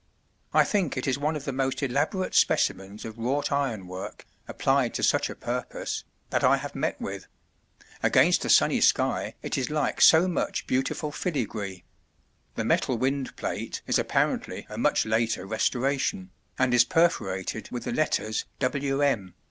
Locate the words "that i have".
6.31-6.73